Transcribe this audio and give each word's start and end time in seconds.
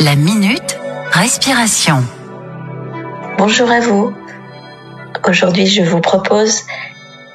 La 0.00 0.16
minute 0.16 0.78
respiration. 1.12 2.02
Bonjour 3.36 3.70
à 3.70 3.80
vous. 3.80 4.14
Aujourd'hui, 5.28 5.66
je 5.66 5.82
vous 5.82 6.00
propose 6.00 6.62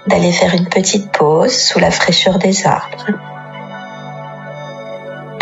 d'aller 0.08 0.32
faire 0.32 0.54
une 0.54 0.68
petite 0.68 1.12
pause 1.12 1.56
sous 1.56 1.78
la 1.78 1.92
fraîcheur 1.92 2.40
des 2.40 2.66
arbres. 2.66 3.06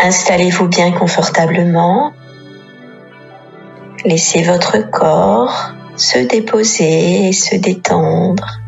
Installez-vous 0.00 0.68
bien 0.68 0.92
confortablement. 0.92 2.12
Laissez 4.04 4.42
votre 4.42 4.78
corps 4.90 5.72
se 5.96 6.18
déposer 6.18 7.28
et 7.28 7.32
se 7.32 7.56
détendre. 7.56 8.60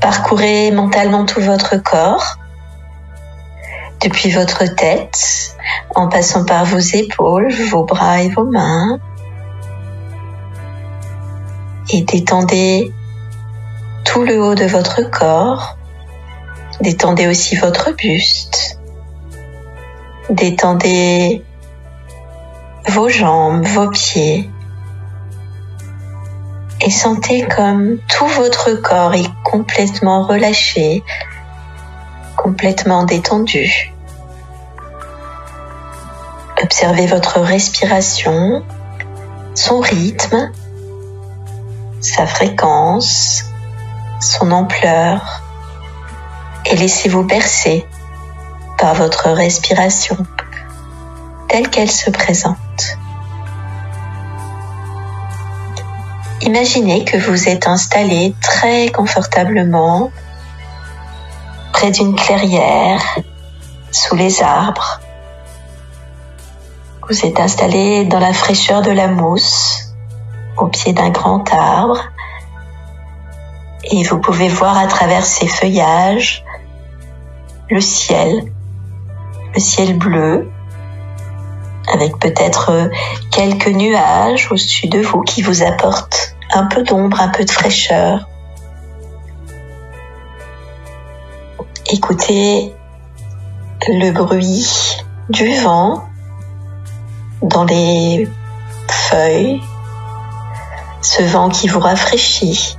Parcourez 0.00 0.70
mentalement 0.70 1.24
tout 1.24 1.40
votre 1.40 1.76
corps, 1.78 2.36
depuis 4.00 4.30
votre 4.30 4.66
tête, 4.66 5.43
en 5.94 6.08
passant 6.08 6.44
par 6.44 6.64
vos 6.64 6.78
épaules, 6.78 7.52
vos 7.70 7.84
bras 7.84 8.22
et 8.22 8.28
vos 8.28 8.44
mains. 8.44 8.98
Et 11.90 12.02
détendez 12.02 12.92
tout 14.04 14.22
le 14.22 14.42
haut 14.42 14.54
de 14.54 14.64
votre 14.64 15.02
corps. 15.10 15.76
Détendez 16.80 17.26
aussi 17.26 17.56
votre 17.56 17.92
buste. 17.92 18.78
Détendez 20.30 21.44
vos 22.88 23.08
jambes, 23.08 23.64
vos 23.64 23.90
pieds. 23.90 24.50
Et 26.80 26.90
sentez 26.90 27.46
comme 27.46 27.98
tout 28.08 28.26
votre 28.26 28.72
corps 28.72 29.14
est 29.14 29.30
complètement 29.44 30.26
relâché, 30.26 31.02
complètement 32.36 33.04
détendu. 33.04 33.93
Observez 36.64 37.06
votre 37.06 37.40
respiration, 37.40 38.64
son 39.54 39.80
rythme, 39.80 40.50
sa 42.00 42.26
fréquence, 42.26 43.44
son 44.18 44.50
ampleur 44.50 45.42
et 46.64 46.74
laissez-vous 46.74 47.22
bercer 47.22 47.84
par 48.78 48.94
votre 48.94 49.28
respiration 49.28 50.16
telle 51.50 51.68
qu'elle 51.68 51.90
se 51.90 52.08
présente. 52.08 52.56
Imaginez 56.40 57.04
que 57.04 57.18
vous 57.18 57.46
êtes 57.46 57.68
installé 57.68 58.34
très 58.40 58.88
confortablement 58.88 60.10
près 61.74 61.90
d'une 61.90 62.16
clairière, 62.16 63.02
sous 63.92 64.16
les 64.16 64.42
arbres. 64.42 65.03
Vous 67.06 67.26
êtes 67.26 67.38
installé 67.38 68.06
dans 68.06 68.18
la 68.18 68.32
fraîcheur 68.32 68.80
de 68.80 68.90
la 68.90 69.08
mousse, 69.08 69.94
au 70.56 70.68
pied 70.68 70.94
d'un 70.94 71.10
grand 71.10 71.44
arbre, 71.52 72.00
et 73.84 74.02
vous 74.04 74.18
pouvez 74.20 74.48
voir 74.48 74.78
à 74.78 74.86
travers 74.86 75.26
ces 75.26 75.46
feuillages 75.46 76.44
le 77.68 77.82
ciel, 77.82 78.50
le 79.54 79.60
ciel 79.60 79.98
bleu, 79.98 80.50
avec 81.92 82.18
peut-être 82.18 82.90
quelques 83.30 83.68
nuages 83.68 84.50
au-dessus 84.50 84.88
de 84.88 85.00
vous 85.00 85.20
qui 85.20 85.42
vous 85.42 85.62
apportent 85.62 86.34
un 86.54 86.64
peu 86.64 86.84
d'ombre, 86.84 87.20
un 87.20 87.28
peu 87.28 87.44
de 87.44 87.50
fraîcheur. 87.50 88.26
Écoutez 91.92 92.72
le 93.88 94.10
bruit 94.10 94.96
du 95.28 95.54
vent 95.60 96.02
dans 97.42 97.64
les 97.64 98.28
feuilles, 98.88 99.60
ce 101.02 101.22
vent 101.22 101.48
qui 101.48 101.68
vous 101.68 101.80
rafraîchit. 101.80 102.76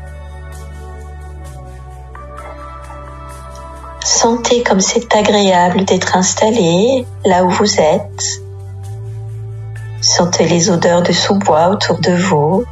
Sentez 4.03 4.63
comme 4.63 4.79
c'est 4.79 5.15
agréable 5.15 5.85
d'être 5.85 6.15
installé 6.15 7.05
là 7.25 7.43
où 7.43 7.49
vous 7.49 7.79
êtes. 7.79 8.41
Sentez 10.01 10.47
les 10.47 10.69
odeurs 10.69 11.03
de 11.03 11.11
sous-bois 11.11 11.69
autour 11.69 11.99
de 11.99 12.11
vous. 12.11 12.65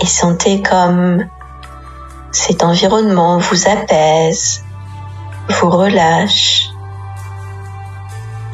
Et 0.00 0.06
sentez 0.06 0.62
comme 0.62 1.24
cet 2.32 2.64
environnement 2.64 3.38
vous 3.38 3.68
apaise, 3.68 4.64
vous 5.48 5.70
relâche 5.70 6.73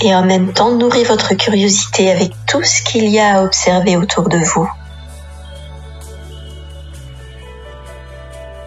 et 0.03 0.15
en 0.15 0.25
même 0.25 0.53
temps 0.53 0.73
nourrit 0.73 1.05
votre 1.05 1.35
curiosité 1.35 2.11
avec 2.11 2.33
tout 2.47 2.63
ce 2.63 2.83
qu'il 2.83 3.09
y 3.09 3.19
a 3.19 3.39
à 3.39 3.43
observer 3.43 3.97
autour 3.97 4.29
de 4.29 4.39
vous. 4.39 4.69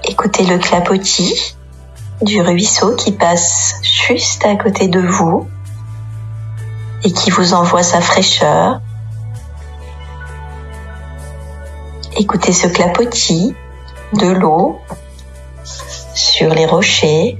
Écoutez 0.03 0.45
le 0.45 0.59
clapotis 0.59 1.55
du 2.21 2.41
ruisseau 2.41 2.95
qui 2.95 3.11
passe 3.11 3.75
juste 3.81 4.45
à 4.45 4.55
côté 4.55 4.87
de 4.87 4.99
vous 4.99 5.47
et 7.03 7.11
qui 7.11 7.31
vous 7.31 7.53
envoie 7.53 7.83
sa 7.83 7.99
fraîcheur. 7.99 8.79
Écoutez 12.15 12.53
ce 12.53 12.67
clapotis 12.67 13.55
de 14.13 14.27
l'eau 14.27 14.79
sur 16.13 16.53
les 16.53 16.67
rochers, 16.67 17.39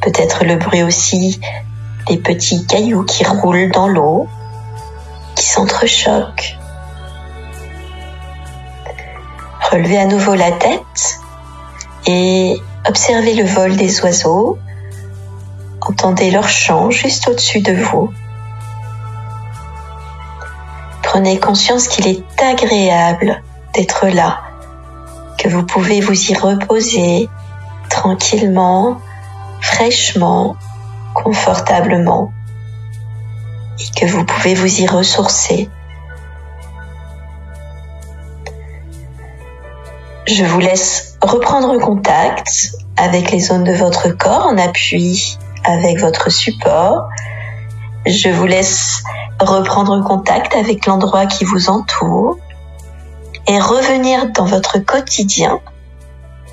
peut-être 0.00 0.44
le 0.44 0.56
bruit 0.56 0.84
aussi 0.84 1.40
des 2.08 2.18
petits 2.18 2.66
cailloux 2.66 3.04
qui 3.04 3.24
roulent 3.24 3.70
dans 3.70 3.88
l'eau, 3.88 4.28
qui 5.34 5.46
s'entrechoquent. 5.46 6.56
Relevez 9.70 9.98
à 9.98 10.06
nouveau 10.06 10.34
la 10.34 10.52
tête 10.52 11.20
et 12.06 12.60
observez 12.88 13.34
le 13.34 13.44
vol 13.44 13.76
des 13.76 14.00
oiseaux. 14.02 14.58
Entendez 15.82 16.30
leur 16.30 16.48
chant 16.48 16.90
juste 16.90 17.28
au-dessus 17.28 17.60
de 17.60 17.72
vous. 17.72 18.10
Prenez 21.02 21.38
conscience 21.38 21.88
qu'il 21.88 22.06
est 22.06 22.22
agréable 22.42 23.42
d'être 23.74 24.06
là, 24.06 24.40
que 25.38 25.48
vous 25.48 25.64
pouvez 25.64 26.00
vous 26.00 26.30
y 26.30 26.34
reposer 26.34 27.28
tranquillement, 27.88 29.00
fraîchement, 29.60 30.56
confortablement 31.22 32.32
et 33.78 34.00
que 34.00 34.06
vous 34.06 34.24
pouvez 34.24 34.54
vous 34.54 34.80
y 34.80 34.86
ressourcer. 34.86 35.68
Je 40.26 40.44
vous 40.44 40.60
laisse 40.60 41.16
reprendre 41.22 41.78
contact 41.78 42.72
avec 42.96 43.30
les 43.30 43.40
zones 43.40 43.64
de 43.64 43.72
votre 43.72 44.08
corps 44.10 44.46
en 44.46 44.58
appui 44.58 45.38
avec 45.64 45.98
votre 45.98 46.30
support. 46.30 47.08
Je 48.06 48.28
vous 48.28 48.46
laisse 48.46 49.02
reprendre 49.40 50.02
contact 50.04 50.54
avec 50.54 50.86
l'endroit 50.86 51.26
qui 51.26 51.44
vous 51.44 51.70
entoure 51.70 52.38
et 53.46 53.58
revenir 53.58 54.30
dans 54.32 54.44
votre 54.44 54.78
quotidien 54.78 55.60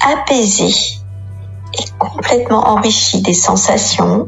apaisé 0.01 0.99
et 1.73 1.83
complètement 1.99 2.69
enrichi 2.69 3.21
des 3.21 3.33
sensations 3.33 4.27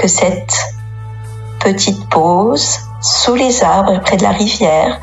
que 0.00 0.08
cette 0.08 0.56
petite 1.62 2.08
pause 2.08 2.78
sous 3.02 3.34
les 3.34 3.62
arbres 3.62 4.00
près 4.00 4.16
de 4.16 4.22
la 4.22 4.30
rivière 4.30 4.98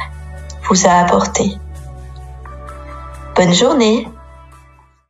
vous 0.67 0.87
a 0.87 0.93
apporté. 0.93 1.51
Bonne 3.35 3.53
journée 3.53 4.07